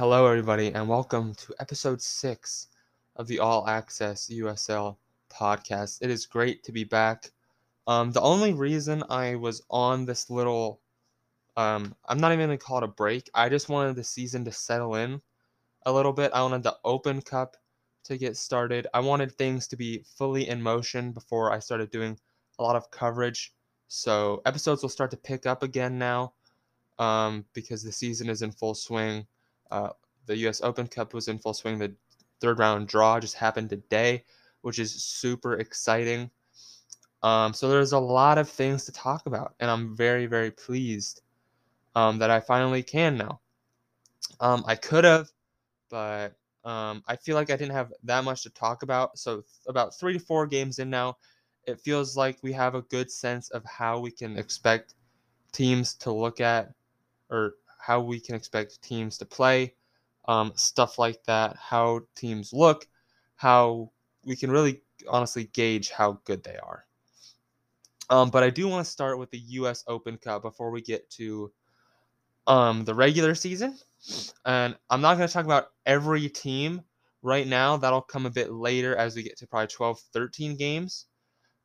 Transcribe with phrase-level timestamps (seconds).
[0.00, 2.68] Hello, everybody, and welcome to episode six
[3.16, 4.96] of the All Access USL
[5.30, 5.98] podcast.
[6.00, 7.30] It is great to be back.
[7.86, 10.80] Um, the only reason I was on this little,
[11.58, 13.28] um, I'm not even gonna call it a break.
[13.34, 15.20] I just wanted the season to settle in
[15.84, 16.32] a little bit.
[16.32, 17.58] I wanted the Open Cup
[18.04, 18.86] to get started.
[18.94, 22.18] I wanted things to be fully in motion before I started doing
[22.58, 23.52] a lot of coverage.
[23.88, 26.32] So episodes will start to pick up again now
[26.98, 29.26] um, because the season is in full swing.
[29.70, 29.90] Uh,
[30.26, 30.60] the U.S.
[30.62, 31.78] Open Cup was in full swing.
[31.78, 31.94] The
[32.40, 34.24] third round draw just happened today,
[34.62, 36.30] which is super exciting.
[37.22, 41.22] Um, so there's a lot of things to talk about, and I'm very, very pleased
[41.94, 43.40] um, that I finally can now.
[44.40, 45.28] Um, I could have,
[45.90, 46.34] but
[46.64, 49.18] um, I feel like I didn't have that much to talk about.
[49.18, 51.16] So about three to four games in now,
[51.66, 54.94] it feels like we have a good sense of how we can expect
[55.52, 56.72] teams to look at
[57.30, 59.74] or how we can expect teams to play,
[60.28, 62.86] um, stuff like that, how teams look,
[63.36, 63.90] how
[64.24, 66.84] we can really honestly gauge how good they are.
[68.10, 69.84] Um, but I do want to start with the U.S.
[69.86, 71.52] Open Cup before we get to
[72.46, 73.78] um, the regular season.
[74.44, 76.82] And I'm not going to talk about every team
[77.22, 77.76] right now.
[77.76, 81.06] That'll come a bit later as we get to probably 12, 13 games.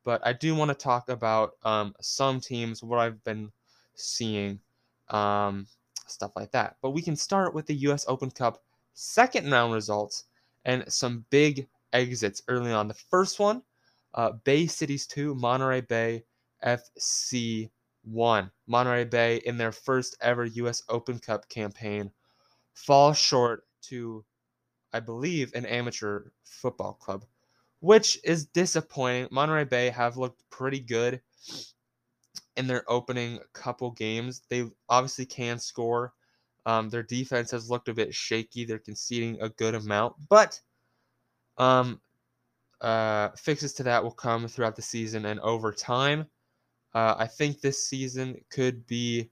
[0.04, 3.50] But I do want to talk about um, some teams, what I've been
[3.96, 4.60] seeing,
[5.08, 5.66] um,
[6.06, 6.76] stuff like that.
[6.82, 8.04] But we can start with the U.S.
[8.08, 8.62] Open Cup
[8.94, 10.24] second round results
[10.64, 12.88] and some big exits early on.
[12.88, 13.62] The first one,
[14.14, 16.24] uh, Bay Cities 2, Monterey Bay
[16.64, 17.70] FC
[18.04, 18.50] 1.
[18.66, 20.82] Monterey Bay, in their first ever U.S.
[20.88, 22.10] Open Cup campaign,
[22.74, 24.24] fall short to,
[24.92, 27.24] I believe, an amateur football club,
[27.80, 29.28] which is disappointing.
[29.30, 31.20] Monterey Bay have looked pretty good
[32.56, 34.42] in their opening couple games.
[34.48, 36.12] They obviously can score.
[36.64, 38.64] Um, their defense has looked a bit shaky.
[38.64, 40.60] They're conceding a good amount, but
[41.58, 42.00] um,
[42.80, 46.26] uh, fixes to that will come throughout the season and over time.
[46.94, 49.30] Uh, I think this season could be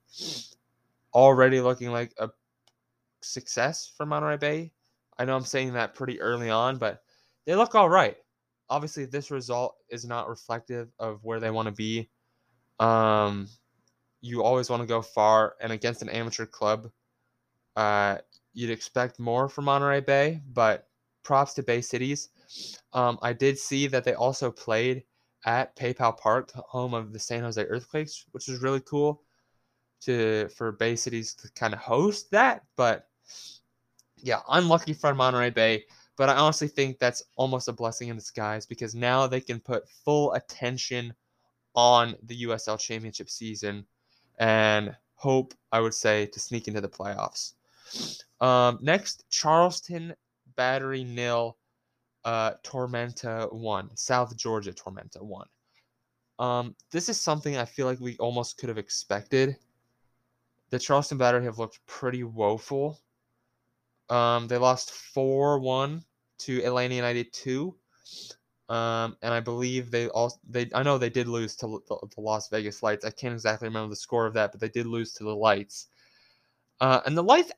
[1.13, 2.29] already looking like a
[3.21, 4.71] success for Monterey Bay.
[5.17, 7.01] I know I'm saying that pretty early on, but
[7.45, 8.17] they look all right.
[8.69, 12.09] Obviously, this result is not reflective of where they want to be.
[12.79, 13.47] Um,
[14.21, 16.89] you always want to go far, and against an amateur club,
[17.75, 18.17] uh,
[18.53, 20.87] you'd expect more from Monterey Bay, but
[21.23, 22.29] props to Bay Cities.
[22.93, 25.03] Um, I did see that they also played
[25.45, 29.21] at PayPal Park, home of the San Jose Earthquakes, which is really cool
[30.01, 32.63] to for Bay Cities to kind of host that.
[32.75, 33.07] But
[34.17, 35.83] yeah, unlucky for Monterey Bay.
[36.17, 39.89] But I honestly think that's almost a blessing in disguise because now they can put
[39.89, 41.13] full attention
[41.75, 43.85] on the USL Championship season
[44.37, 47.53] and hope, I would say, to sneak into the playoffs.
[48.41, 50.13] Um, next, Charleston
[50.55, 51.57] Battery nil,
[52.23, 55.47] uh, Tormenta one, South Georgia Tormenta one.
[56.39, 59.55] Um, this is something I feel like we almost could have expected.
[60.69, 62.99] The Charleston Battery have looked pretty woeful.
[64.09, 66.03] Um, they lost 4 1
[66.39, 67.75] to Atlanta United 2.
[68.67, 72.21] Um, and I believe they also they I know they did lose to the, the,
[72.21, 73.05] Las Vegas Lights.
[73.05, 75.87] I can't exactly remember the score of that, but they did lose to the Lights.
[76.81, 77.51] Uh, and the Lights,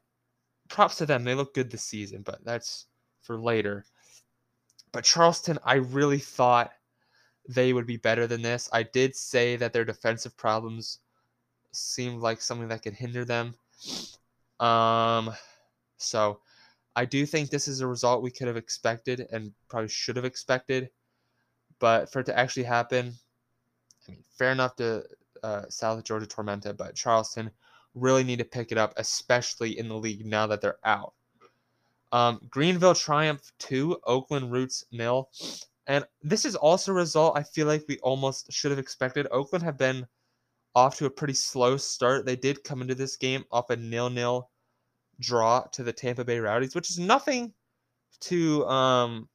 [0.68, 1.24] props to them.
[1.24, 2.88] They look good this season, but that's
[3.22, 3.86] for later.
[4.92, 6.72] But Charleston, I really thought
[7.48, 8.70] they would be better than this.
[8.74, 11.00] I did say that their defensive problems
[11.72, 13.54] seemed like something that could hinder them.
[14.60, 15.34] Um,
[15.98, 16.40] so
[16.96, 20.26] I do think this is a result we could have expected and probably should have
[20.26, 20.90] expected.
[21.80, 23.14] But for it to actually happen,
[24.08, 25.04] I mean, fair enough to
[25.44, 27.52] uh, South Georgia Tormenta, but Charleston
[27.94, 31.14] really need to pick it up, especially in the league now that they're out.
[32.12, 35.30] Um, Greenville Triumph 2, Oakland Roots nil.
[35.88, 39.28] And this is also a result I feel like we almost should have expected.
[39.32, 40.06] Oakland have been
[40.76, 42.26] off to a pretty slow start.
[42.26, 44.50] They did come into this game off a nil nil
[45.20, 47.54] draw to the Tampa Bay Rowdies, which is nothing
[48.22, 49.28] to um,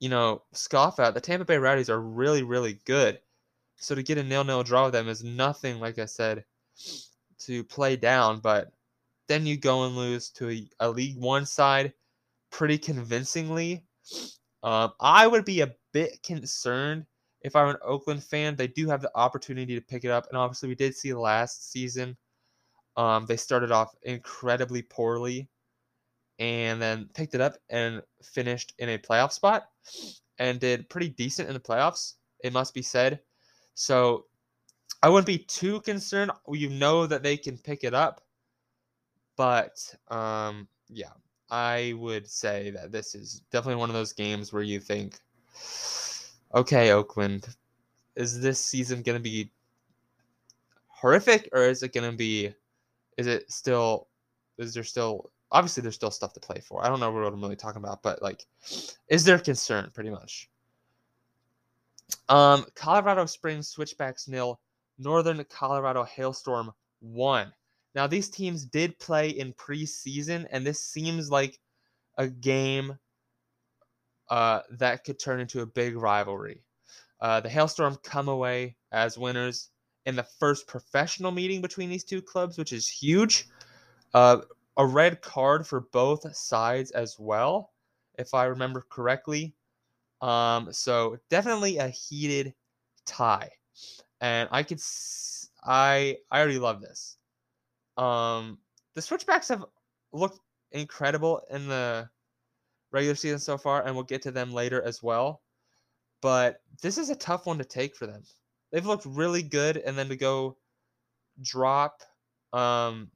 [0.00, 1.14] you know, scoff at.
[1.14, 3.20] The Tampa Bay Rowdies are really, really good.
[3.76, 6.44] So to get a nil-nil draw with them is nothing, like I said,
[7.40, 8.40] to play down.
[8.40, 8.72] But
[9.28, 11.92] then you go and lose to a, a League One side
[12.50, 13.84] pretty convincingly.
[14.62, 17.06] Um, I would be a bit concerned
[17.42, 18.56] if I were an Oakland fan.
[18.56, 21.70] They do have the opportunity to pick it up, and obviously we did see last
[21.70, 22.16] season.
[22.96, 25.48] Um, they started off incredibly poorly
[26.38, 29.68] and then picked it up and finished in a playoff spot
[30.38, 33.20] and did pretty decent in the playoffs, it must be said.
[33.74, 34.26] So
[35.02, 36.30] I wouldn't be too concerned.
[36.50, 38.22] You know that they can pick it up,
[39.36, 41.12] but um, yeah,
[41.50, 45.20] I would say that this is definitely one of those games where you think,
[46.54, 47.46] okay, Oakland,
[48.16, 49.50] is this season going to be
[50.88, 52.52] horrific or is it going to be,
[53.16, 54.08] is it still,
[54.58, 56.84] is there still, obviously there's still stuff to play for.
[56.84, 58.46] I don't know what I'm really talking about, but like,
[59.08, 60.48] is there concern pretty much?
[62.28, 64.60] Um, Colorado Springs Switchbacks nil,
[64.98, 67.52] Northern Colorado Hailstorm one.
[67.94, 71.58] Now these teams did play in preseason, and this seems like
[72.18, 72.98] a game
[74.28, 76.62] uh, that could turn into a big rivalry.
[77.20, 79.70] Uh, the Hailstorm come away as winners
[80.04, 83.48] in the first professional meeting between these two clubs, which is huge.
[84.14, 84.38] Uh,
[84.76, 87.72] a red card for both sides as well,
[88.18, 89.54] if I remember correctly.
[90.22, 92.54] Um, so definitely a heated
[93.06, 93.50] tie,
[94.20, 97.18] and I could, s- I I already love this.
[97.96, 98.58] Um,
[98.94, 99.64] the Switchbacks have
[100.12, 100.40] looked
[100.72, 102.10] incredible in the
[102.92, 105.42] regular season so far, and we'll get to them later as well.
[106.22, 108.24] But this is a tough one to take for them.
[108.72, 110.58] They've looked really good, and then to go
[111.42, 112.02] drop
[112.52, 113.10] um,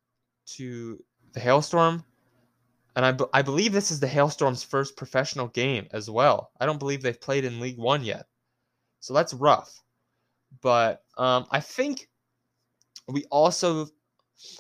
[0.46, 2.04] to the Hailstorm,
[2.96, 6.50] and I, I believe this is the Hailstorm's first professional game as well.
[6.60, 8.26] I don't believe they've played in League One yet,
[9.00, 9.82] so that's rough.
[10.60, 12.08] But um, I think
[13.08, 13.88] we also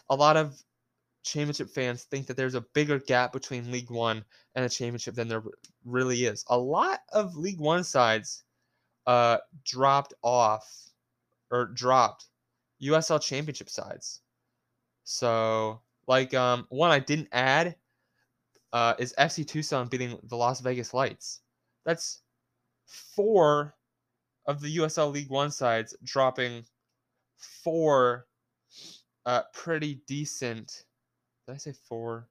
[0.08, 0.62] a lot of
[1.22, 4.24] championship fans think that there's a bigger gap between League One
[4.54, 5.42] and a championship than there
[5.84, 6.44] really is.
[6.48, 8.44] A lot of League One sides
[9.06, 10.66] uh, dropped off
[11.50, 12.26] or dropped
[12.82, 14.20] USL championship sides.
[15.04, 15.80] So,
[16.10, 17.76] like, um, one I didn't add
[18.72, 21.42] uh, is FC Tucson beating the Las Vegas Lights.
[21.84, 22.22] That's
[22.84, 23.76] four
[24.46, 26.64] of the USL League One sides dropping
[27.62, 28.26] four
[29.24, 30.82] uh, pretty decent.
[31.46, 32.26] Did I say four?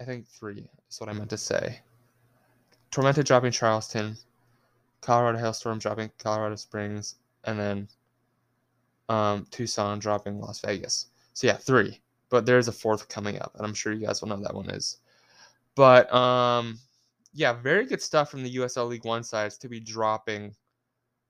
[0.00, 1.80] I think three is what I meant to say.
[2.90, 4.16] Tormenta dropping Charleston,
[5.02, 7.88] Colorado Hailstorm dropping Colorado Springs, and then
[9.10, 11.08] um, Tucson dropping Las Vegas.
[11.34, 12.00] So yeah, three.
[12.30, 14.70] But there's a fourth coming up, and I'm sure you guys will know that one
[14.70, 14.98] is.
[15.74, 16.78] But um,
[17.32, 20.54] yeah, very good stuff from the USL League One sides to be dropping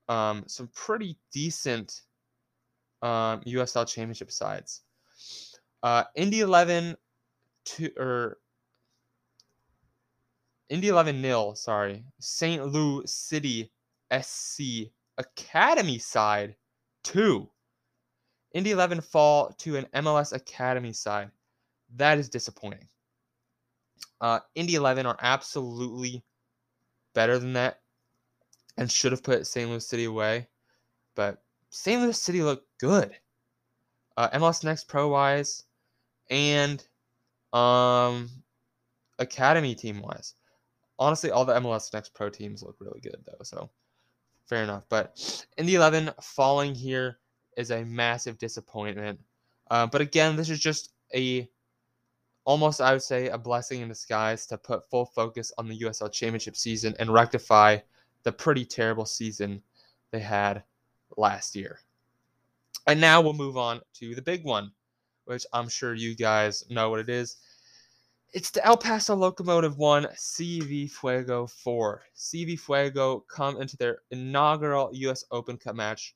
[0.08, 2.02] um, some pretty decent
[3.02, 4.82] um, USL Championship sides.
[5.82, 6.96] Uh, Indy 11
[7.64, 8.38] to or
[10.68, 12.04] Indy 11 nil, sorry.
[12.20, 12.66] St.
[12.66, 13.70] Louis City
[14.20, 16.56] SC Academy side
[17.04, 17.48] 2.
[18.52, 21.30] Indy 11 fall to an MLS Academy side.
[21.96, 22.88] That is disappointing.
[24.20, 26.24] Uh, Indy 11 are absolutely
[27.14, 27.80] better than that
[28.76, 29.68] and should have put St.
[29.68, 30.48] Louis City away.
[31.14, 32.00] But St.
[32.00, 33.12] Louis City looked good.
[34.16, 35.64] Uh, MLS Next Pro wise
[36.30, 36.84] and
[37.52, 38.28] um,
[39.18, 40.34] Academy team wise.
[40.98, 43.70] Honestly, all the MLS Next Pro teams look really good though, so
[44.46, 44.84] fair enough.
[44.88, 47.18] But Indy 11 falling here
[47.58, 49.18] is a massive disappointment.
[49.70, 51.46] Uh, but again, this is just a
[52.44, 56.10] almost I would say a blessing in disguise to put full focus on the USL
[56.10, 57.78] Championship season and rectify
[58.22, 59.60] the pretty terrible season
[60.12, 60.62] they had
[61.16, 61.80] last year.
[62.86, 64.70] And now we'll move on to the big one,
[65.26, 67.36] which I'm sure you guys know what it is.
[68.32, 72.02] It's the El Paso Locomotive 1, CV Fuego 4.
[72.16, 76.14] CV Fuego come into their inaugural US Open Cup match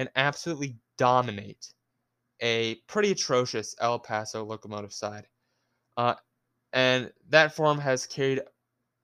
[0.00, 1.72] and absolutely dominate
[2.42, 5.26] a pretty atrocious El Paso Locomotive side.
[5.96, 6.14] Uh,
[6.74, 8.42] and that form has carried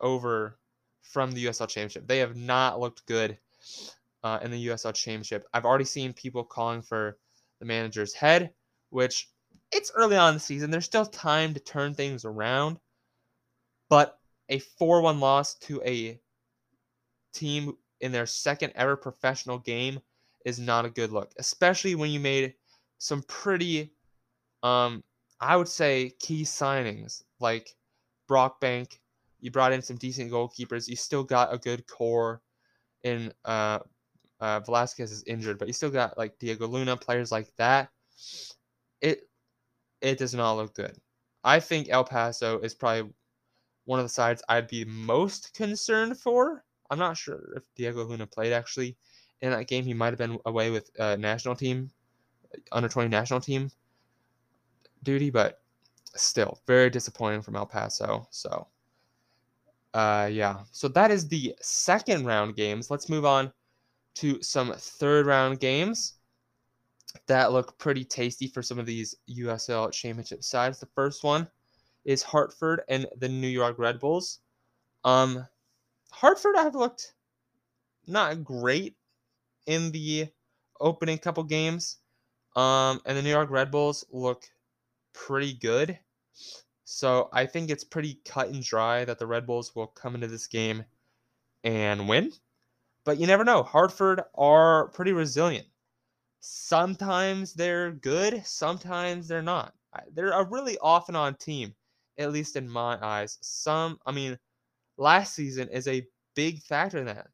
[0.00, 0.58] over
[1.02, 2.06] from the USL Championship.
[2.06, 3.38] They have not looked good
[4.22, 5.46] uh, in the USL Championship.
[5.54, 7.16] I've already seen people calling for
[7.60, 8.50] the manager's head,
[8.90, 9.30] which
[9.72, 10.70] it's early on in the season.
[10.70, 12.78] There's still time to turn things around.
[13.88, 14.18] But
[14.50, 16.20] a 4 1 loss to a
[17.32, 20.00] team in their second ever professional game
[20.46, 22.54] is not a good look, especially when you made
[22.98, 23.92] some pretty,
[24.62, 25.02] um,
[25.40, 27.76] I would say, key signings like
[28.30, 29.00] Brockbank.
[29.40, 30.88] You brought in some decent goalkeepers.
[30.88, 32.42] You still got a good core
[33.02, 33.80] in uh,
[34.40, 37.90] uh, Velasquez is injured, but you still got like Diego Luna, players like that.
[39.00, 39.28] It
[40.00, 40.96] it does not look good.
[41.42, 43.12] I think El Paso is probably
[43.84, 46.64] one of the sides I'd be most concerned for.
[46.88, 48.96] I'm not sure if Diego Luna played actually
[49.42, 49.84] in that game.
[49.84, 51.90] He might have been away with uh, national team,
[52.72, 53.70] under 20 national team
[55.02, 55.60] duty, but
[56.14, 58.26] still very disappointing from El Paso.
[58.30, 58.66] So,
[59.94, 60.60] uh, yeah.
[60.72, 62.90] So that is the second round games.
[62.90, 63.52] Let's move on
[64.16, 66.14] to some third round games
[67.26, 70.80] that look pretty tasty for some of these USL championship sides.
[70.80, 71.48] The first one
[72.04, 74.40] is Hartford and the New York Red Bulls.
[75.04, 75.46] Um,
[76.10, 77.14] Hartford have looked
[78.06, 78.96] not great
[79.66, 80.28] in the
[80.80, 81.98] opening couple games.
[82.54, 84.44] Um, and the New York Red Bulls look
[85.12, 85.98] pretty good.
[86.84, 90.28] So I think it's pretty cut and dry that the Red Bulls will come into
[90.28, 90.84] this game
[91.64, 92.32] and win.
[93.04, 93.62] But you never know.
[93.62, 95.66] Hartford are pretty resilient.
[96.40, 99.74] Sometimes they're good, sometimes they're not.
[100.14, 101.74] They're a really off and on team,
[102.18, 103.38] at least in my eyes.
[103.40, 104.38] Some, I mean,
[104.96, 107.28] last season is a big factor in that.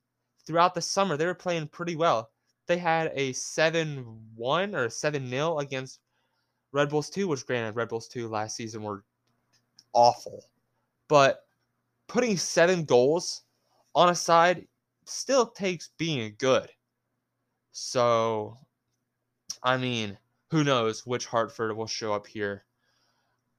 [0.46, 2.30] Throughout the summer, they were playing pretty well.
[2.66, 6.00] They had a 7 1 or 7 0 against
[6.72, 9.04] Red Bulls 2, which granted, Red Bulls 2 last season were
[9.92, 10.46] awful.
[11.08, 11.44] But
[12.08, 13.42] putting seven goals
[13.94, 14.66] on a side
[15.04, 16.68] still takes being good.
[17.72, 18.58] So,
[19.62, 20.18] I mean,
[20.50, 22.64] who knows which Hartford will show up here.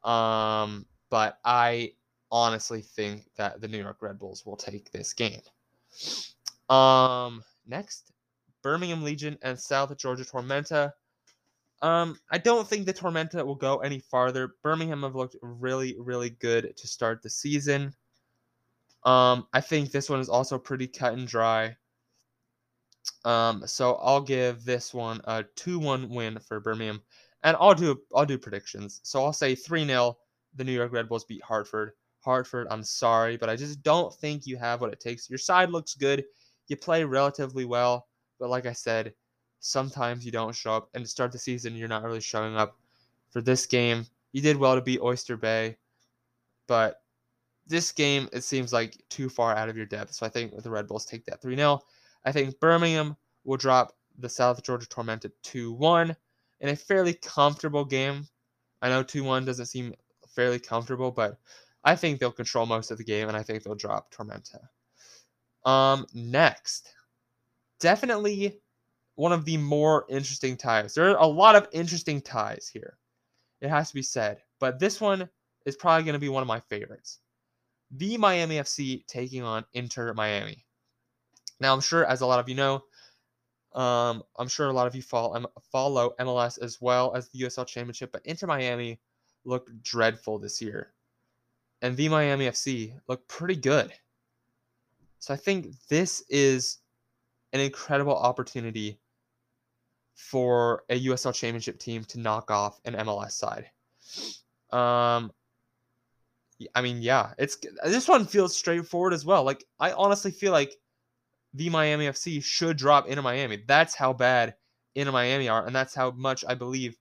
[0.03, 1.93] Um, but I
[2.31, 5.41] honestly think that the New York Red Bulls will take this game.
[6.73, 8.11] Um, next,
[8.63, 10.91] Birmingham Legion and South Georgia Tormenta.
[11.81, 14.55] Um, I don't think the Tormenta will go any farther.
[14.63, 17.93] Birmingham have looked really, really good to start the season.
[19.03, 21.75] Um, I think this one is also pretty cut and dry.
[23.25, 27.01] Um, so I'll give this one a 2-1 win for Birmingham.
[27.43, 29.01] And I'll do I'll do predictions.
[29.03, 30.15] So I'll say 3-0
[30.55, 31.91] the New York Red Bulls beat Hartford.
[32.21, 35.29] Hartford, I'm sorry, but I just don't think you have what it takes.
[35.29, 36.23] Your side looks good.
[36.67, 38.07] You play relatively well,
[38.39, 39.13] but like I said,
[39.59, 40.89] sometimes you don't show up.
[40.93, 42.77] And to start the season, you're not really showing up.
[43.31, 45.77] For this game, you did well to beat Oyster Bay,
[46.67, 47.01] but
[47.65, 50.13] this game, it seems like too far out of your depth.
[50.13, 51.79] So I think the Red Bulls take that 3 0.
[52.25, 56.15] I think Birmingham will drop the South Georgia Tormenta 2 1
[56.59, 58.27] in a fairly comfortable game.
[58.81, 59.93] I know 2 1 doesn't seem
[60.27, 61.37] fairly comfortable, but
[61.83, 64.59] I think they'll control most of the game, and I think they'll drop Tormenta.
[65.65, 66.93] Um, next,
[67.79, 68.59] definitely
[69.15, 70.93] one of the more interesting ties.
[70.93, 72.97] There are a lot of interesting ties here.
[73.61, 75.29] It has to be said, but this one
[75.65, 77.19] is probably going to be one of my favorites.
[77.91, 80.65] The Miami FC taking on Inter Miami.
[81.59, 82.83] Now, I'm sure, as a lot of you know,
[83.73, 87.65] um, I'm sure a lot of you follow, follow MLS as well as the USL
[87.65, 88.99] Championship, but Inter Miami
[89.45, 90.93] looked dreadful this year.
[91.81, 93.93] And the Miami FC looked pretty good.
[95.23, 96.79] So I think this is
[97.53, 98.99] an incredible opportunity
[100.15, 103.69] for a USL Championship team to knock off an MLS side.
[104.77, 105.31] Um,
[106.75, 109.45] I mean, yeah, it's this one feels straightforward as well.
[109.45, 110.75] Like I honestly feel like
[111.53, 113.63] the Miami FC should drop Inter Miami.
[113.65, 114.55] That's how bad
[114.93, 116.97] Inter Miami are, and that's how much I believe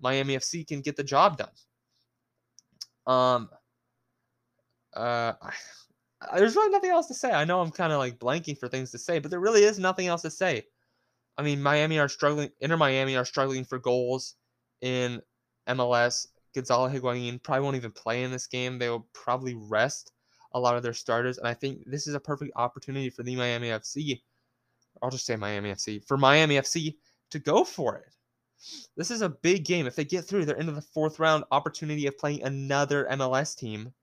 [0.00, 1.54] Miami FC can get the job done.
[3.06, 3.48] Um,
[4.92, 5.34] uh,
[6.34, 7.32] there's really nothing else to say.
[7.32, 9.78] I know I'm kind of like blanking for things to say, but there really is
[9.78, 10.66] nothing else to say.
[11.38, 12.50] I mean, Miami are struggling.
[12.60, 14.34] Inter Miami are struggling for goals
[14.82, 15.22] in
[15.68, 16.26] MLS.
[16.54, 18.78] Gonzalo Higuain probably won't even play in this game.
[18.78, 20.12] They will probably rest
[20.52, 23.36] a lot of their starters, and I think this is a perfect opportunity for the
[23.36, 24.20] Miami FC.
[25.00, 26.96] I'll just say Miami FC for Miami FC
[27.30, 28.12] to go for it.
[28.96, 29.86] This is a big game.
[29.86, 33.94] If they get through, they're into the fourth round opportunity of playing another MLS team,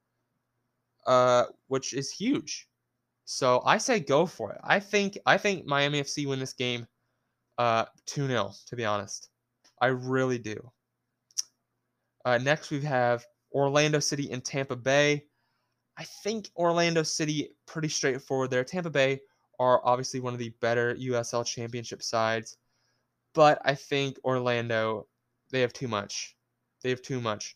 [1.08, 2.68] uh, which is huge.
[3.26, 4.62] So I say go for it.
[4.64, 6.88] I think I think Miami FC win this game
[7.58, 9.30] uh, 2 0, to be honest.
[9.82, 10.72] I really do.
[12.26, 15.26] Uh, next, we have Orlando City and Tampa Bay.
[15.98, 18.64] I think Orlando City, pretty straightforward there.
[18.64, 19.20] Tampa Bay
[19.60, 22.58] are obviously one of the better USL championship sides,
[23.34, 25.08] but I think Orlando,
[25.52, 26.36] they have too much.
[26.84, 27.56] They have too much.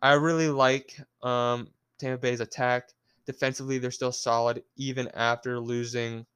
[0.00, 1.68] I really like um,
[2.02, 2.90] Tampa Bay's attack.
[3.26, 6.26] Defensively, they're still solid even after losing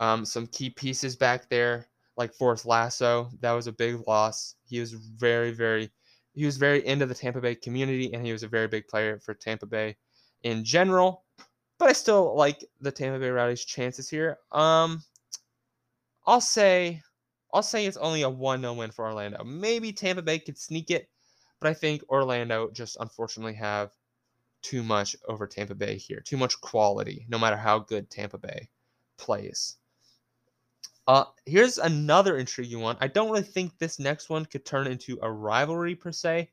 [0.00, 3.30] um, some key pieces back there, like Forrest Lasso.
[3.40, 4.56] That was a big loss.
[4.66, 5.90] He was very, very,
[6.34, 9.18] he was very into the Tampa Bay community, and he was a very big player
[9.18, 9.96] for Tampa Bay
[10.42, 11.24] in general.
[11.78, 14.38] But I still like the Tampa Bay Rowdies' chances here.
[14.52, 15.02] Um,
[16.26, 17.00] I'll say,
[17.54, 19.42] I'll say it's only a one-0 win for Orlando.
[19.44, 21.08] Maybe Tampa Bay could sneak it,
[21.60, 23.92] but I think Orlando just unfortunately have
[24.62, 26.20] too much over Tampa Bay here.
[26.20, 28.68] Too much quality, no matter how good Tampa Bay
[29.16, 29.76] plays.
[31.06, 32.96] Uh, here's another intriguing one.
[33.00, 36.50] I don't really think this next one could turn into a rivalry per se,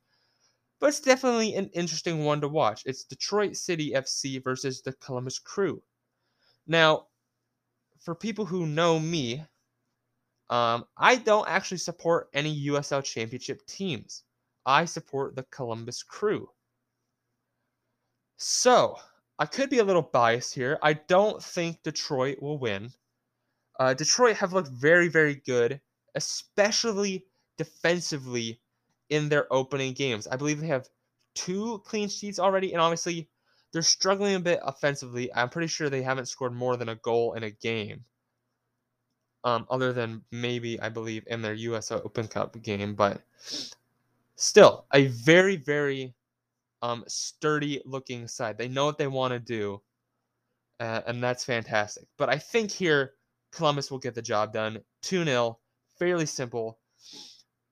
[0.79, 2.83] but it's definitely an interesting one to watch.
[2.85, 5.81] It's Detroit City FC versus the Columbus Crew.
[6.67, 7.07] Now,
[7.99, 9.43] for people who know me,
[10.49, 14.23] um, I don't actually support any USL Championship teams.
[14.65, 16.49] I support the Columbus Crew.
[18.37, 18.97] So,
[19.37, 20.79] I could be a little biased here.
[20.81, 22.91] I don't think Detroit will win.
[23.79, 25.81] Uh, Detroit have looked very, very good,
[26.15, 27.25] especially
[27.57, 28.61] defensively
[29.09, 30.27] in their opening games.
[30.27, 30.89] I believe they have
[31.33, 33.29] two clean sheets already, and obviously
[33.71, 35.33] they're struggling a bit offensively.
[35.33, 38.05] I'm pretty sure they haven't scored more than a goal in a game.
[39.43, 41.91] Um, other than maybe I believe in their U.S.
[41.91, 43.21] Open Cup game, but
[44.35, 46.13] still a very very
[46.81, 48.57] um, sturdy looking side.
[48.57, 49.81] They know what they want to do,
[50.79, 52.05] uh, and that's fantastic.
[52.17, 53.13] But I think here
[53.51, 54.79] Columbus will get the job done.
[55.03, 55.59] 2 0,
[55.97, 56.79] fairly simple.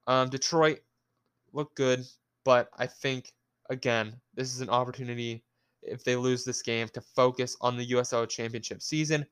[0.07, 0.79] Um, Detroit
[1.51, 2.05] look good,
[2.43, 3.31] but I think,
[3.69, 5.43] again, this is an opportunity
[5.81, 9.25] if they lose this game to focus on the USL Championship season.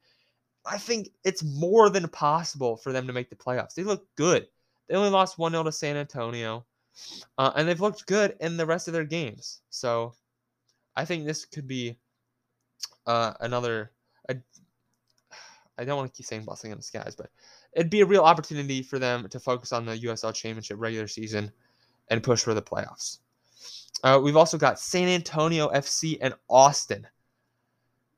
[0.65, 3.73] I think it's more than possible for them to make the playoffs.
[3.73, 4.47] They look good.
[4.87, 6.65] They only lost 1 0 to San Antonio,
[7.37, 9.61] uh, and they've looked good in the rest of their games.
[9.69, 10.13] So
[10.95, 11.97] I think this could be
[13.05, 13.91] uh, another.
[15.77, 17.31] I don't want to keep saying blessing in disguise, but
[17.73, 21.51] it'd be a real opportunity for them to focus on the USL Championship regular season
[22.09, 23.19] and push for the playoffs.
[24.03, 27.07] Uh, we've also got San Antonio FC and Austin.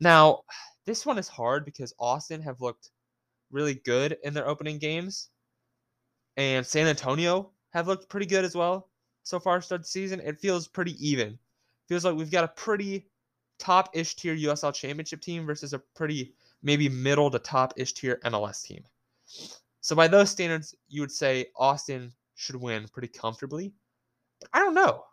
[0.01, 0.41] Now,
[0.85, 2.89] this one is hard because Austin have looked
[3.49, 5.29] really good in their opening games,
[6.35, 8.89] and San Antonio have looked pretty good as well
[9.23, 10.19] so far start the season.
[10.19, 11.37] It feels pretty even.
[11.87, 13.07] Feels like we've got a pretty
[13.59, 18.83] top-ish tier USL Championship team versus a pretty maybe middle to top-ish tier MLS team.
[19.81, 23.73] So by those standards, you would say Austin should win pretty comfortably.
[24.39, 25.03] But I don't know.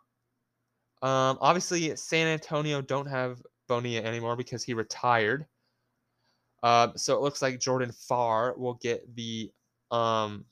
[1.01, 5.45] Um, obviously, San Antonio don't have Bonilla anymore because he retired.
[6.63, 9.51] Uh, so it looks like Jordan Farr will get the
[9.89, 10.45] um,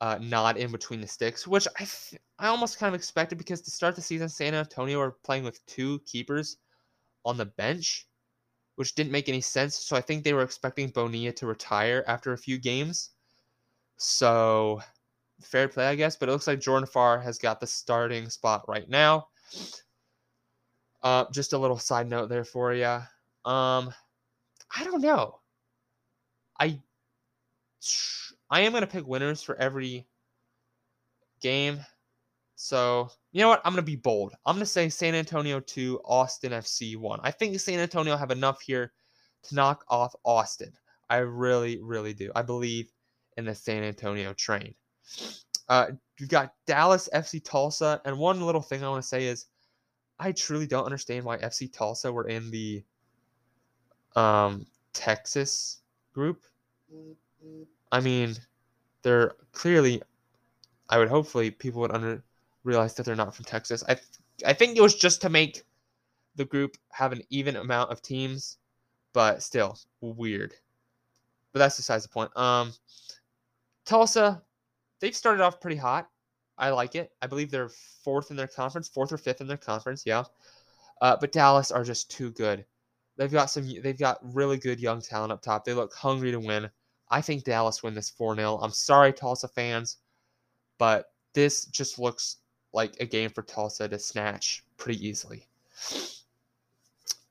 [0.00, 3.60] uh, nod in between the sticks, which I th- I almost kind of expected because
[3.62, 6.56] to start the season, San Antonio were playing with two keepers
[7.24, 8.06] on the bench,
[8.76, 9.76] which didn't make any sense.
[9.76, 13.10] So I think they were expecting Bonilla to retire after a few games.
[13.98, 14.80] So
[15.42, 16.16] fair play, I guess.
[16.16, 19.28] But it looks like Jordan Farr has got the starting spot right now.
[21.02, 22.84] Uh, just a little side note there for you.
[23.44, 23.92] Um,
[24.76, 25.40] I don't know.
[26.58, 26.80] I
[28.50, 30.06] I am gonna pick winners for every
[31.40, 31.80] game.
[32.56, 33.62] So you know what?
[33.64, 34.34] I'm gonna be bold.
[34.44, 37.20] I'm gonna say San Antonio two, Austin FC one.
[37.22, 38.92] I think San Antonio have enough here
[39.44, 40.72] to knock off Austin.
[41.08, 42.30] I really, really do.
[42.34, 42.92] I believe
[43.36, 44.74] in the San Antonio train.
[45.68, 45.86] Uh,
[46.18, 49.46] you've got Dallas FC Tulsa, and one little thing I want to say is,
[50.18, 52.84] I truly don't understand why FC Tulsa were in the
[54.16, 55.78] um, Texas
[56.12, 56.44] group.
[57.92, 58.36] I mean,
[59.02, 60.02] they're clearly.
[60.88, 62.22] I would hopefully people would under
[62.64, 63.84] realize that they're not from Texas.
[63.88, 63.96] I
[64.44, 65.64] I think it was just to make
[66.36, 68.58] the group have an even amount of teams,
[69.12, 70.54] but still weird.
[71.52, 72.36] But that's besides the point.
[72.36, 72.72] Um,
[73.84, 74.42] Tulsa,
[75.00, 76.08] they've started off pretty hot.
[76.56, 77.10] I like it.
[77.22, 77.70] I believe they're
[78.04, 80.04] fourth in their conference, fourth or fifth in their conference.
[80.06, 80.24] Yeah,
[81.00, 82.64] uh, but Dallas are just too good.
[83.16, 83.68] They've got some.
[83.82, 85.64] They've got really good young talent up top.
[85.64, 86.70] They look hungry to win.
[87.10, 88.58] I think Dallas win this 4 0.
[88.62, 89.98] I'm sorry, Tulsa fans,
[90.78, 92.36] but this just looks
[92.72, 95.46] like a game for Tulsa to snatch pretty easily.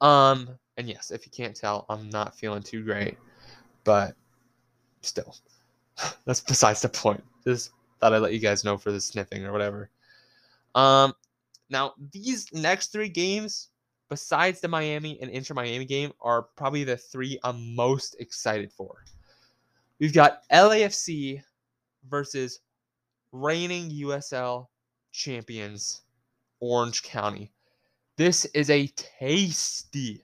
[0.02, 3.18] Um, and yes, if you can't tell, I'm not feeling too great,
[3.84, 4.15] but
[5.02, 5.36] still,
[6.26, 7.24] that's besides the point.
[7.46, 9.89] Just thought I'd let you guys know for the sniffing or whatever.
[10.76, 11.13] Um,
[11.70, 13.70] now these next three games
[14.10, 19.04] besides the Miami and Inter Miami game, are probably the three I'm most excited for.
[20.00, 21.42] We've got LAFC
[22.08, 22.62] versus
[23.32, 24.68] reigning USL
[25.12, 26.04] champions,
[26.62, 27.52] Orange County.
[28.18, 30.24] This is a tasty,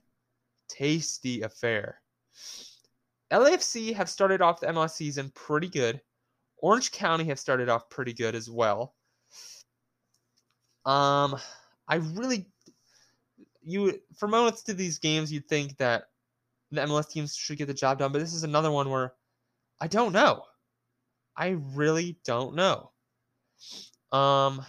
[0.69, 2.01] tasty affair.
[3.31, 5.99] LAFC have started off the MLS season pretty good.
[6.59, 8.95] Orange County have started off pretty good as well.
[10.85, 11.35] Um,
[11.87, 12.47] I really
[13.61, 16.03] you for moments to these games you'd think that
[16.71, 19.13] the MLS teams should get the job done, but this is another one where
[19.79, 20.43] I don't know.
[21.35, 22.91] I really don't know.
[24.11, 24.65] Um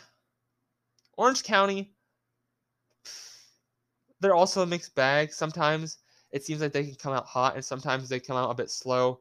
[1.16, 1.96] Orange County
[4.20, 5.32] they're also a mixed bag.
[5.32, 5.98] Sometimes
[6.32, 8.70] it seems like they can come out hot and sometimes they come out a bit
[8.70, 9.20] slow.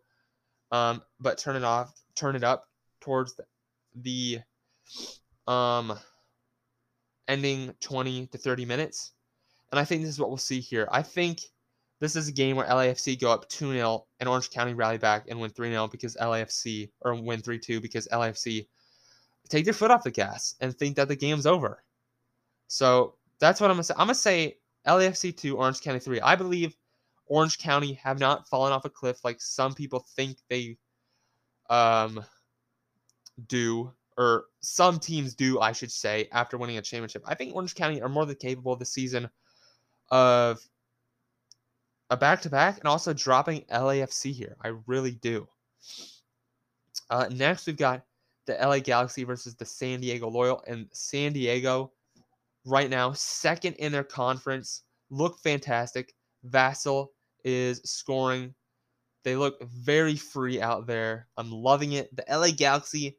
[0.71, 2.67] Um, but turn it off, turn it up
[3.01, 3.45] towards the,
[3.95, 4.39] the
[5.51, 5.97] um
[7.27, 9.11] ending 20 to 30 minutes.
[9.71, 10.87] And I think this is what we'll see here.
[10.91, 11.41] I think
[11.99, 15.25] this is a game where LAFC go up 2 0 and Orange County rally back
[15.29, 18.67] and win 3 0 because LAFC, or win 3 2 because LAFC
[19.49, 21.83] take their foot off the gas and think that the game's over.
[22.67, 23.93] So That's what I'm gonna say.
[23.97, 26.21] I'm gonna say LAFC two, Orange County three.
[26.21, 26.75] I believe
[27.27, 30.77] Orange County have not fallen off a cliff like some people think they
[31.69, 32.23] um
[33.47, 37.23] do or some teams do, I should say, after winning a championship.
[37.25, 39.29] I think Orange County are more than capable this season
[40.09, 40.59] of
[42.09, 44.55] a back to back and also dropping LAFC here.
[44.63, 45.47] I really do.
[47.09, 48.03] Uh, next, we've got
[48.45, 50.63] the LA Galaxy versus the San Diego Loyal.
[50.67, 51.91] And San Diego,
[52.65, 56.13] right now, second in their conference, look fantastic.
[56.49, 57.07] Vassell
[57.43, 58.53] is scoring.
[59.23, 61.27] They look very free out there.
[61.37, 62.15] I'm loving it.
[62.15, 63.17] The LA Galaxy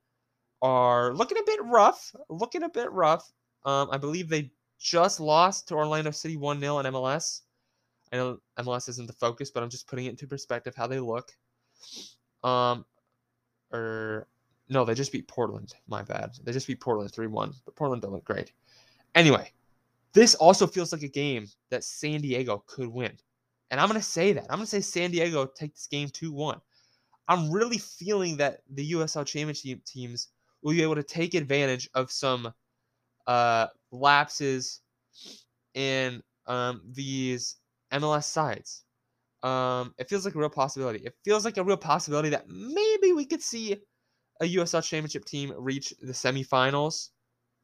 [0.63, 2.15] are looking a bit rough.
[2.29, 3.33] Looking a bit rough.
[3.65, 7.41] Um, I believe they just lost to Orlando City 1 0 in MLS.
[8.13, 11.01] I know MLS isn't the focus, but I'm just putting it into perspective how they
[11.01, 11.33] look.
[12.43, 12.85] Um,
[13.73, 14.29] or
[14.69, 15.75] no, they just beat Portland.
[15.89, 16.37] My bad.
[16.45, 18.53] They just beat Portland 3 1, but Portland don't look great.
[19.15, 19.51] Anyway,
[20.13, 23.13] this also feels like a game that San Diego could win.
[23.71, 24.47] And I'm to say that.
[24.49, 26.61] I'm to say San Diego take this game 2 1.
[27.29, 30.29] I'm really feeling that the USL Championship teams
[30.63, 32.53] will be able to take advantage of some
[33.27, 34.81] uh, lapses
[35.75, 37.57] in um, these
[37.93, 38.85] MLS sides.
[39.43, 41.01] Um, it feels like a real possibility.
[41.05, 43.77] It feels like a real possibility that maybe we could see
[44.41, 47.11] a USL Championship team reach the semifinals,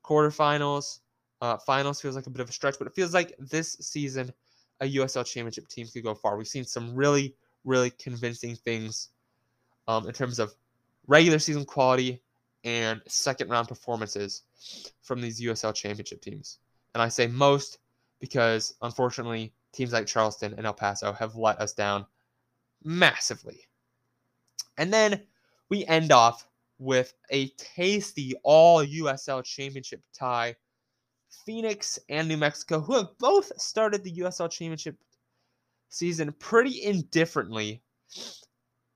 [0.05, 1.01] quarterfinals,
[1.41, 2.01] uh, finals.
[2.01, 4.33] Feels like a bit of a stretch, but it feels like this season
[4.81, 6.37] a USL Championship team could go far.
[6.37, 9.11] We've seen some really, really convincing things
[9.89, 10.55] um, in terms of
[11.07, 12.23] regular season quality
[12.65, 14.43] and second round performances
[15.03, 16.59] from these USL Championship teams.
[16.95, 17.79] And I say most
[18.21, 22.07] because unfortunately teams like Charleston and El Paso have let us down
[22.85, 23.67] massively.
[24.79, 25.23] And then
[25.69, 26.47] we end off
[26.79, 30.57] with a tasty all USL championship tie.
[31.47, 34.97] Phoenix and New Mexico, who have both started the USL championship
[35.89, 37.83] season pretty indifferently,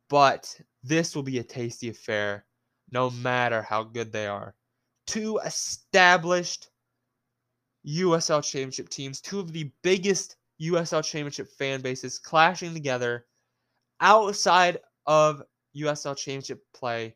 [0.08, 2.44] but this will be a tasty affair
[2.92, 4.54] no matter how good they are.
[5.06, 6.68] Two established
[7.86, 13.26] USL championship teams, two of the biggest USL Championship fan bases clashing together
[14.00, 15.42] outside of
[15.76, 17.14] USL Championship play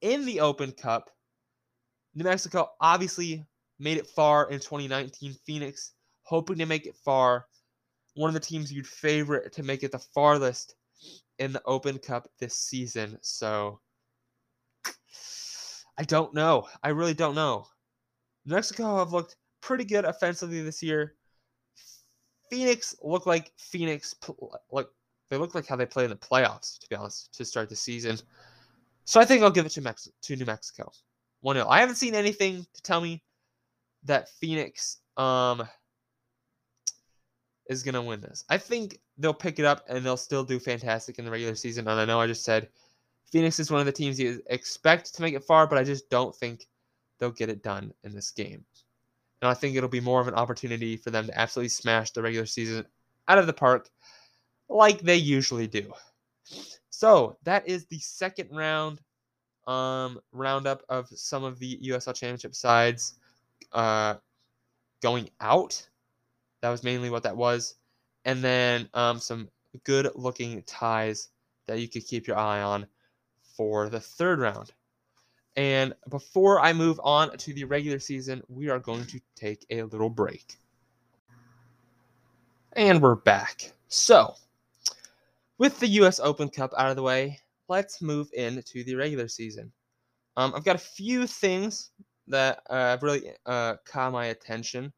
[0.00, 1.10] in the Open Cup.
[2.14, 3.44] New Mexico obviously
[3.78, 5.34] made it far in 2019.
[5.46, 7.46] Phoenix hoping to make it far.
[8.14, 10.74] One of the teams you'd favorite to make it the farthest
[11.38, 13.18] in the Open Cup this season.
[13.22, 13.80] So
[15.98, 16.68] I don't know.
[16.82, 17.66] I really don't know.
[18.44, 21.14] New Mexico have looked pretty good offensively this year.
[22.52, 24.14] Phoenix look like Phoenix
[24.70, 24.86] like
[25.30, 27.76] they look like how they play in the playoffs to be honest to start the
[27.76, 28.18] season.
[29.06, 30.92] So I think I'll give it to Mex- to New Mexico.
[31.42, 31.66] 1-0.
[31.66, 33.22] I haven't seen anything to tell me
[34.04, 35.66] that Phoenix um
[37.70, 38.44] is going to win this.
[38.50, 41.88] I think they'll pick it up and they'll still do fantastic in the regular season.
[41.88, 42.68] And I know I just said
[43.30, 46.10] Phoenix is one of the teams you expect to make it far, but I just
[46.10, 46.66] don't think
[47.18, 48.62] they'll get it done in this game.
[49.42, 52.22] And I think it'll be more of an opportunity for them to absolutely smash the
[52.22, 52.86] regular season
[53.26, 53.90] out of the park
[54.68, 55.92] like they usually do.
[56.90, 59.00] So that is the second round
[59.66, 63.14] um, roundup of some of the USL Championship sides
[63.72, 64.14] uh,
[65.02, 65.88] going out.
[66.60, 67.74] That was mainly what that was.
[68.24, 69.48] And then um, some
[69.84, 71.28] good looking ties
[71.66, 72.86] that you could keep your eye on
[73.56, 74.72] for the third round.
[75.56, 79.82] And before I move on to the regular season, we are going to take a
[79.82, 80.56] little break.
[82.72, 83.72] And we're back.
[83.88, 84.34] So,
[85.58, 87.38] with the US Open Cup out of the way,
[87.68, 89.70] let's move into the regular season.
[90.38, 91.90] Um, I've got a few things
[92.28, 94.92] that uh, have really uh, caught my attention.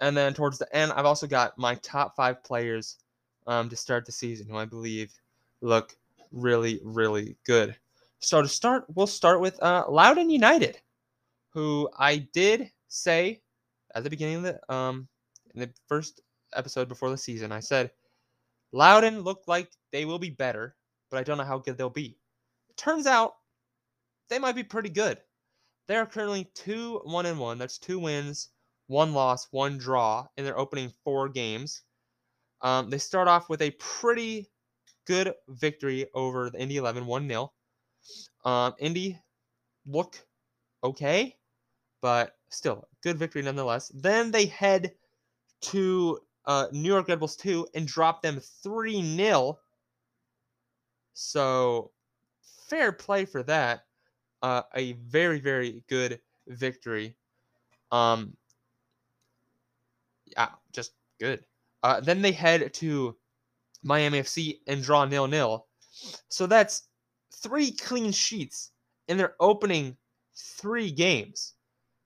[0.00, 2.98] And then towards the end, I've also got my top five players
[3.46, 5.12] um, to start the season who I believe
[5.60, 5.96] look
[6.32, 7.76] really, really good.
[8.22, 10.80] So to start, we'll start with uh, Loudoun United,
[11.50, 13.42] who I did say
[13.94, 15.08] at the beginning of the um
[15.54, 16.20] in the first
[16.54, 17.50] episode before the season.
[17.52, 17.90] I said
[18.72, 20.76] Loudoun looked like they will be better,
[21.10, 22.16] but I don't know how good they'll be.
[22.76, 23.34] Turns out
[24.28, 25.18] they might be pretty good.
[25.88, 27.58] They are currently two one and one.
[27.58, 28.50] That's two wins,
[28.86, 31.82] one loss, one draw in their opening four games.
[32.60, 34.48] Um, they start off with a pretty
[35.06, 37.52] good victory over the Indy 11, 1 0.
[38.44, 39.18] Um, Indy
[39.86, 40.24] look
[40.82, 41.36] okay,
[42.00, 43.90] but still good victory nonetheless.
[43.94, 44.92] Then they head
[45.62, 49.58] to uh, New York Red Bulls 2 and drop them 3 0.
[51.14, 51.90] So
[52.68, 53.84] fair play for that.
[54.42, 57.14] Uh, a very, very good victory.
[57.92, 58.36] Um,
[60.26, 61.44] yeah, just good.
[61.82, 63.16] Uh, then they head to
[63.84, 65.66] Miami FC and draw nil nil.
[66.28, 66.88] So that's
[67.36, 68.70] three clean sheets
[69.08, 69.96] in their opening
[70.34, 71.54] three games.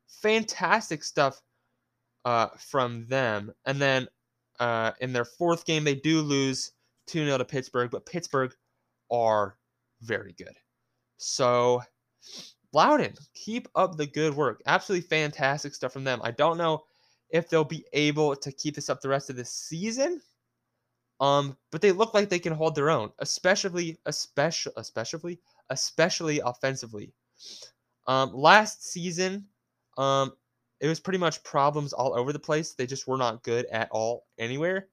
[0.08, 1.42] Fantastic stuff
[2.24, 3.52] uh, from them.
[3.64, 4.08] And then
[4.58, 6.72] uh, in their fourth game, they do lose
[7.06, 8.52] 2 0 to Pittsburgh, but Pittsburgh
[9.10, 9.56] are
[10.02, 10.56] very good.
[11.18, 11.82] So,
[12.72, 14.62] Loudoun, keep up the good work.
[14.66, 16.20] Absolutely fantastic stuff from them.
[16.22, 16.84] I don't know
[17.30, 20.20] if they'll be able to keep this up the rest of the season.
[21.20, 27.12] Um, but they look like they can hold their own, especially, especially, especially, especially offensively.
[28.06, 29.46] Um, last season,
[29.96, 30.32] um,
[30.80, 32.74] it was pretty much problems all over the place.
[32.74, 34.88] They just were not good at all anywhere.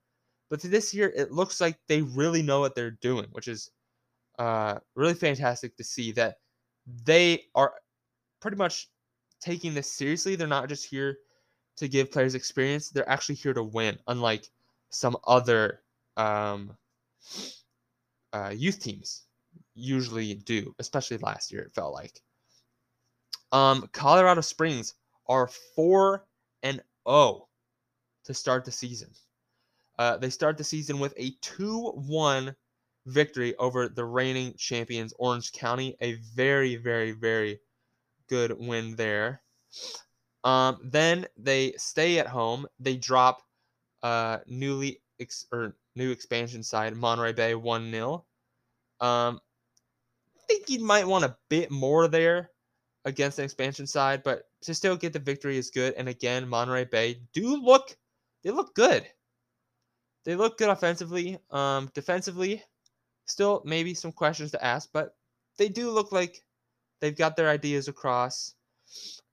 [0.50, 3.72] But this year, it looks like they really know what they're doing, which is
[4.40, 6.38] uh, really fantastic to see that
[7.06, 7.74] they are
[8.40, 8.90] pretty much
[9.42, 10.36] taking this seriously.
[10.36, 11.18] They're not just here
[11.78, 13.98] to give players experience; they're actually here to win.
[14.08, 14.50] Unlike
[14.90, 15.82] some other
[16.18, 16.76] um,
[18.32, 19.24] uh, youth teams
[19.76, 21.62] usually do, especially last year.
[21.64, 22.22] It felt like.
[23.52, 24.96] Um, Colorado Springs
[25.28, 26.26] are four
[26.64, 27.48] and zero oh
[28.26, 29.10] to start the season.
[30.00, 32.56] Uh, they start the season with a two-one
[33.06, 35.96] victory over the reigning champions Orange County.
[36.02, 37.60] A very, very, very
[38.28, 39.42] good win there.
[40.44, 42.66] Um, then they stay at home.
[42.80, 43.42] They drop
[44.02, 48.26] uh, newly ex- or new expansion side Monterey Bay one 0
[49.00, 49.40] Um,
[50.38, 52.52] I think you might want a bit more there
[53.06, 55.94] against the expansion side, but to still get the victory is good.
[55.96, 57.96] And again, Monterey Bay do look
[58.44, 59.06] they look good.
[60.26, 61.38] They look good offensively.
[61.52, 62.64] Um, defensively,
[63.26, 65.16] still maybe some questions to ask, but
[65.58, 66.44] they do look like
[67.00, 68.54] they've got their ideas across,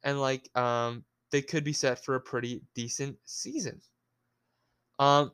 [0.02, 3.80] and like um, they could be set for a pretty decent season.
[4.98, 5.32] Um,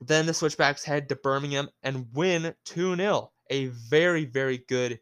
[0.00, 3.30] then the Switchbacks head to Birmingham and win 2 0.
[3.50, 4.98] A very, very good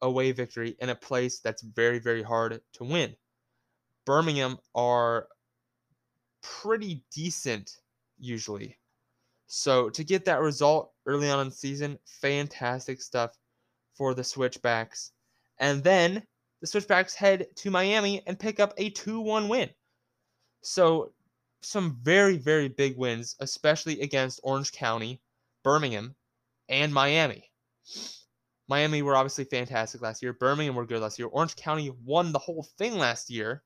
[0.00, 3.14] away victory in a place that's very, very hard to win.
[4.04, 5.28] Birmingham are
[6.42, 7.70] pretty decent
[8.18, 8.78] usually.
[9.46, 13.36] So to get that result early on in the season, fantastic stuff
[13.94, 15.12] for the Switchbacks.
[15.58, 16.22] And then
[16.60, 19.70] the Switchbacks head to Miami and pick up a 2 1 win.
[20.62, 21.12] So
[21.62, 25.20] some very, very big wins, especially against Orange County,
[25.64, 26.14] Birmingham,
[26.68, 27.50] and Miami.
[28.68, 30.34] Miami were obviously fantastic last year.
[30.34, 31.28] Birmingham were good last year.
[31.28, 33.62] Orange County won the whole thing last year,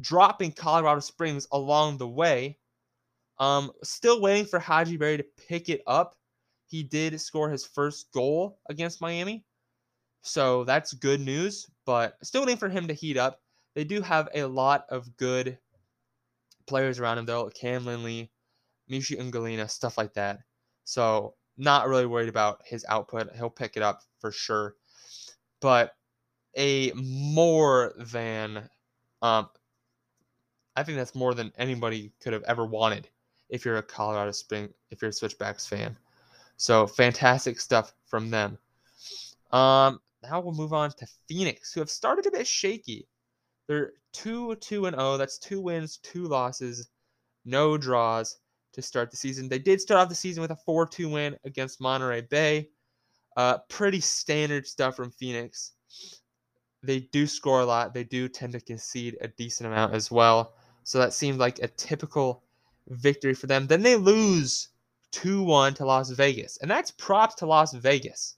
[0.00, 2.58] dropping Colorado Springs along the way.
[3.38, 6.14] Um, still waiting for Hadji Barry to pick it up.
[6.66, 9.44] He did score his first goal against Miami.
[10.22, 13.40] So that's good news, but still waiting for him to heat up.
[13.74, 15.58] They do have a lot of good
[16.66, 18.30] players around him though, Cam Lindley,
[18.90, 20.40] Michee Ngalina, stuff like that.
[20.84, 23.34] So not really worried about his output.
[23.36, 24.74] He'll pick it up for sure.
[25.60, 25.94] But
[26.56, 28.68] a more than
[29.22, 29.48] um
[30.76, 33.08] I think that's more than anybody could have ever wanted
[33.48, 35.96] if you're a Colorado Spring if you're a Switchbacks fan.
[36.56, 38.58] So fantastic stuff from them.
[39.52, 43.06] Um now we'll move on to Phoenix, who have started a bit shaky.
[43.66, 45.16] They're 2 2 and 0.
[45.16, 46.88] That's two wins, two losses,
[47.44, 48.38] no draws
[48.72, 49.48] to start the season.
[49.48, 52.70] They did start off the season with a 4 2 win against Monterey Bay.
[53.36, 55.72] Uh, pretty standard stuff from Phoenix.
[56.82, 57.94] They do score a lot.
[57.94, 60.54] They do tend to concede a decent amount as well.
[60.84, 62.42] So that seemed like a typical
[62.88, 63.66] victory for them.
[63.66, 64.68] Then they lose
[65.12, 66.58] 2 1 to Las Vegas.
[66.58, 68.36] And that's props to Las Vegas.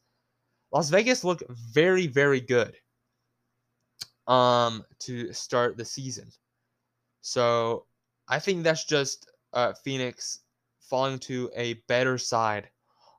[0.72, 2.76] Las Vegas look very, very good
[4.26, 6.30] um, to start the season.
[7.20, 7.86] So
[8.28, 10.40] I think that's just uh, Phoenix
[10.80, 12.68] falling to a better side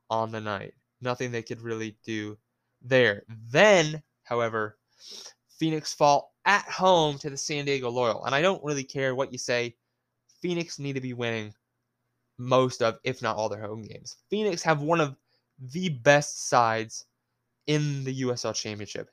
[0.09, 0.73] on the night.
[1.01, 2.37] Nothing they could really do
[2.81, 3.23] there.
[3.49, 4.77] Then, however,
[5.57, 8.25] Phoenix fall at home to the San Diego Loyal.
[8.25, 9.75] And I don't really care what you say.
[10.41, 11.53] Phoenix need to be winning
[12.37, 14.17] most of, if not all, their home games.
[14.29, 15.15] Phoenix have one of
[15.59, 17.05] the best sides
[17.65, 19.09] in the USL Championship.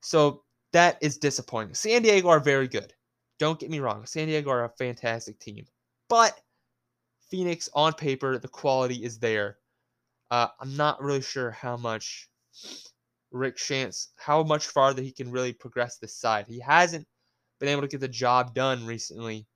[0.00, 0.42] So
[0.74, 1.72] that is disappointing.
[1.72, 2.92] San Diego are very good.
[3.38, 4.04] Don't get me wrong.
[4.06, 5.64] San Diego are a fantastic team.
[6.08, 6.38] But
[7.30, 9.58] Phoenix, on paper, the quality is there.
[10.32, 12.28] Uh, I'm not really sure how much
[13.30, 16.46] Rick Schantz, how much farther he can really progress this side.
[16.48, 17.06] He hasn't
[17.60, 19.46] been able to get the job done recently.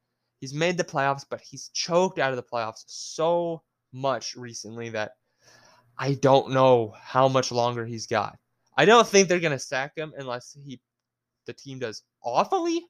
[0.41, 5.13] He's made the playoffs, but he's choked out of the playoffs so much recently that
[5.99, 8.39] I don't know how much longer he's got.
[8.77, 10.81] I don't think they're going to sack him unless he
[11.49, 12.87] the team does awfully,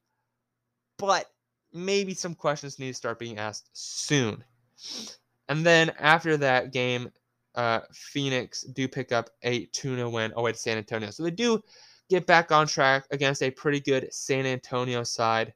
[0.98, 1.30] but
[1.72, 4.44] maybe some questions need to start being asked soon.
[5.48, 7.10] And then after that game,
[7.54, 11.10] uh, Phoenix do pick up a 2 0 win away to San Antonio.
[11.10, 11.62] So they do
[12.10, 15.54] get back on track against a pretty good San Antonio side,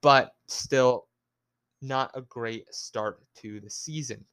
[0.00, 1.08] but still
[1.82, 4.24] not a great start to the season.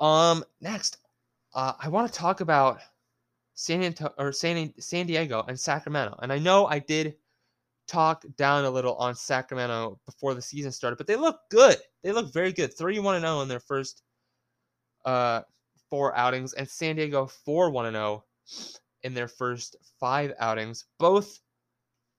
[0.00, 0.98] Um, next,
[1.54, 2.80] uh, I want to talk about
[3.54, 6.18] San or San San Diego and Sacramento.
[6.22, 7.14] And I know I did
[7.86, 11.76] talk down a little on Sacramento before the season started, but they look good.
[12.02, 12.72] They look very good.
[12.72, 14.02] 31 0 in their first
[15.04, 15.42] uh,
[15.90, 18.24] four outings, and San Diego 4 1 and 0
[19.02, 20.86] in their first five outings.
[20.98, 21.40] Both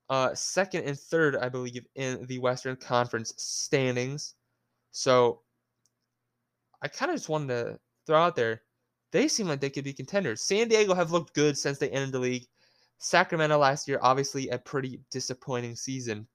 [0.09, 4.35] uh, second and third, I believe, in the Western Conference standings.
[4.91, 5.41] So
[6.81, 8.61] I kind of just wanted to throw out there
[9.15, 10.41] they seem like they could be contenders.
[10.41, 12.45] San Diego have looked good since they entered the league.
[12.97, 16.27] Sacramento last year, obviously a pretty disappointing season.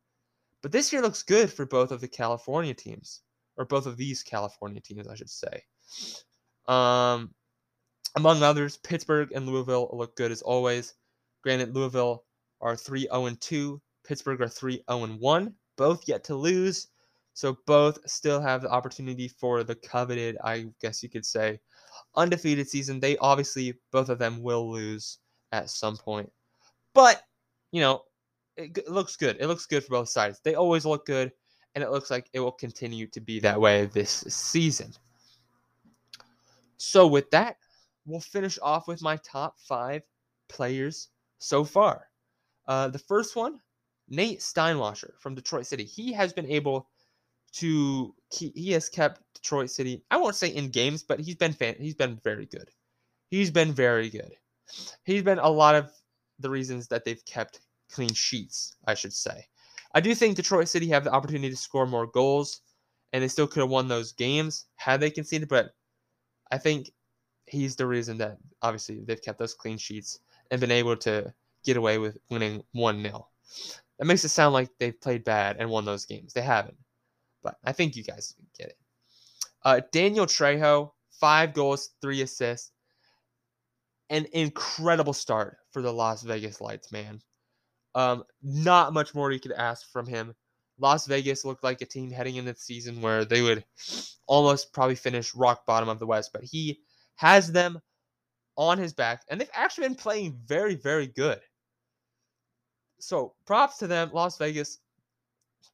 [0.62, 3.20] But this year looks good for both of the California teams,
[3.58, 5.62] or both of these California teams, I should say.
[6.68, 7.34] Um,
[8.16, 10.94] among others, Pittsburgh and Louisville look good as always.
[11.42, 12.24] Granted, Louisville
[12.62, 16.88] are 3 0 2, Pittsburgh are 3 0 1, both yet to lose.
[17.34, 21.60] So both still have the opportunity for the coveted, I guess you could say,
[22.16, 23.00] undefeated season.
[23.00, 25.18] They obviously, both of them will lose
[25.52, 26.30] at some point.
[26.94, 27.22] But,
[27.72, 28.02] you know,
[28.56, 29.36] it, it looks good.
[29.40, 30.40] It looks good for both sides.
[30.42, 31.32] They always look good,
[31.74, 34.92] and it looks like it will continue to be that way this season.
[36.76, 37.56] So, with that,
[38.06, 40.02] we'll finish off with my top five
[40.48, 42.08] players so far.
[42.66, 43.60] Uh, the first one,
[44.08, 45.84] Nate Steinwascher from Detroit City.
[45.84, 46.88] He has been able
[47.52, 50.02] to keep, he has kept Detroit City.
[50.10, 52.68] I won't say in games, but he's been fan, he's been very good.
[53.30, 54.32] He's been very good.
[55.04, 55.90] He's been a lot of
[56.38, 59.46] the reasons that they've kept clean sheets, I should say.
[59.94, 62.60] I do think Detroit City have the opportunity to score more goals,
[63.12, 65.48] and they still could have won those games had they conceded.
[65.48, 65.70] But
[66.50, 66.90] I think
[67.46, 71.32] he's the reason that obviously they've kept those clean sheets and been able to
[71.64, 73.26] get away with winning one 0
[73.98, 76.32] That makes it sound like they've played bad and won those games.
[76.32, 76.76] They haven't.
[77.42, 78.78] But I think you guys get it.
[79.62, 82.72] Uh, Daniel Trejo, five goals, three assists.
[84.08, 87.20] An incredible start for the Las Vegas Lights, man.
[87.94, 90.34] Um, not much more you could ask from him.
[90.78, 93.64] Las Vegas looked like a team heading into the season where they would
[94.26, 96.80] almost probably finish rock bottom of the West, but he
[97.16, 97.78] has them
[98.56, 101.40] on his back, and they've actually been playing very, very good.
[102.98, 104.78] So props to them, Las Vegas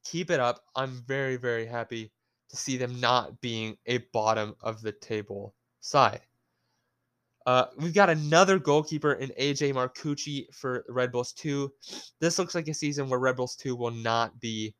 [0.05, 0.61] keep it up.
[0.75, 2.11] I'm very, very happy
[2.49, 6.21] to see them not being a bottom of the table side.
[7.45, 11.71] Uh, we've got another goalkeeper in AJ Marcucci for Red Bulls 2.
[12.19, 14.75] This looks like a season where Red Bulls 2 will not be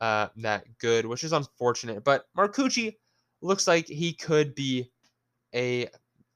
[0.00, 2.02] uh, that good, which is unfortunate.
[2.02, 2.96] But Marcucci
[3.40, 4.90] looks like he could be
[5.54, 5.88] a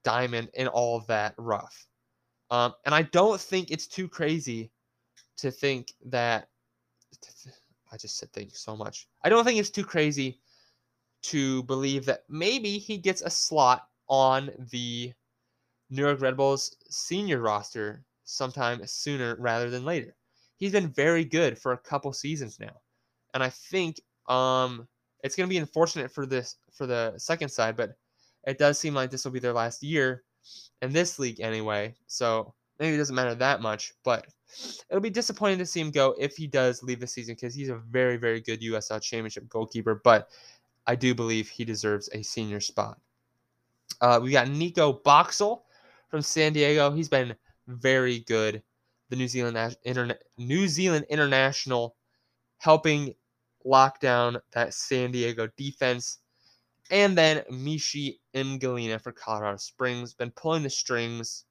[0.05, 1.87] diamond in all that rough.
[2.53, 4.71] Um, and I don't think it's too crazy
[5.39, 6.49] to think that
[7.93, 9.09] I just said thank you so much.
[9.25, 10.39] I don't think it's too crazy
[11.31, 15.13] to believe that maybe he gets a slot on the
[15.91, 20.15] New York Red Bulls senior roster sometime sooner rather than later.
[20.57, 22.81] He's been very good for a couple seasons now.
[23.35, 24.89] And I think um,
[25.23, 27.91] it's going to be unfortunate for this for the second side, but
[28.47, 30.23] it does seem like this will be their last year
[30.83, 31.95] in this league anyway.
[32.07, 34.27] So maybe it doesn't matter that much, but
[34.89, 37.69] it'll be disappointing to see him go if he does leave the season because he's
[37.69, 40.01] a very, very good USL Championship goalkeeper.
[40.03, 40.29] But
[40.87, 42.99] I do believe he deserves a senior spot.
[44.01, 45.65] Uh, we got Nico Boxall
[46.09, 46.93] from San Diego.
[46.93, 47.35] He's been
[47.67, 48.63] very good.
[49.09, 51.97] The New Zealand Interna- New Zealand international
[52.59, 53.15] helping
[53.65, 56.19] lock down that San Diego defense.
[56.91, 60.15] And then Michee Ngalina for Colorado Springs.
[60.15, 61.45] Been pulling the strings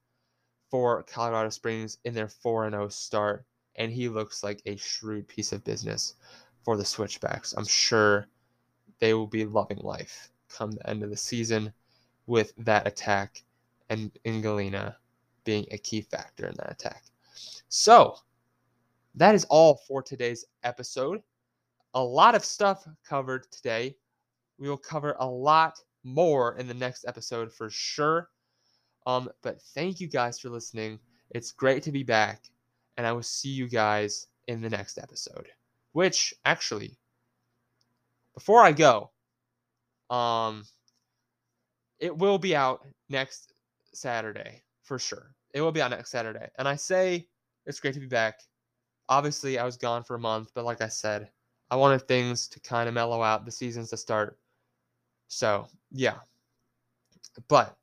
[0.69, 3.45] for Colorado Springs in their 4 0 start,
[3.75, 6.15] and he looks like a shrewd piece of business
[6.63, 7.53] for the Switchbacks.
[7.57, 8.27] I'm sure
[8.99, 11.73] they will be loving life come the end of the season
[12.27, 13.43] with that attack
[13.89, 14.95] and Ngalina
[15.43, 17.03] being a key factor in that attack.
[17.69, 18.17] So,
[19.15, 21.21] that is all for today's episode.
[21.93, 23.95] A lot of stuff covered today.
[24.57, 28.29] We will cover a lot more in the next episode for sure.
[29.05, 30.99] Um, but thank you guys for listening.
[31.31, 32.49] It's great to be back,
[32.97, 35.47] and I will see you guys in the next episode.
[35.93, 36.97] Which actually,
[38.35, 39.11] before I go,
[40.09, 40.63] um,
[41.99, 43.53] it will be out next
[43.93, 45.31] Saturday for sure.
[45.53, 47.27] It will be out next Saturday, and I say
[47.65, 48.41] it's great to be back
[49.07, 51.29] Obviously, I was gone for a month, but like I said,
[51.69, 54.39] I wanted things to kind of mellow out, the seasons to start.
[55.27, 56.15] So, yeah.
[57.47, 57.75] But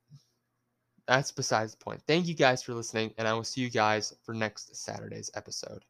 [1.07, 2.03] that's besides the point.
[2.07, 5.85] Thank you guys for listening, and I will see you guys for next Saturday's episode.